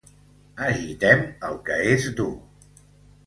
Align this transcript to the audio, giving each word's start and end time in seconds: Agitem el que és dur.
Agitem 0.67 1.21
el 1.49 1.59
que 1.69 1.77
és 1.91 2.09
dur. 2.21 2.29